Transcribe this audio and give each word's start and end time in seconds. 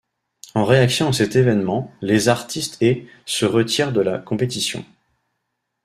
En 0.55 0.65
réaction 0.65 1.09
à 1.09 1.13
cet 1.13 1.35
événement, 1.35 1.91
les 2.01 2.27
artistes 2.27 2.81
et 2.81 3.07
se 3.27 3.45
retirent 3.45 3.91
de 3.91 4.01
la 4.01 4.17
compétition. 4.17 4.83